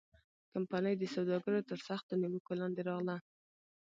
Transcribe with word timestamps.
کمپنۍ 0.53 0.93
د 0.97 1.03
سوداګرو 1.15 1.67
تر 1.69 1.79
سختو 1.87 2.13
نیوکو 2.21 2.53
لاندې 2.59 2.81
راغله. 2.89 3.15